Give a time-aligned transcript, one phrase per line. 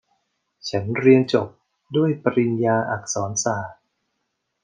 [0.69, 1.47] ฉันเรียนจบ
[1.95, 3.81] ด้วยปริญญาอักษรศาสตร์